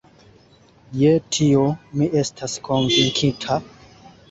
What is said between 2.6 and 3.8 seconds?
konvinkita.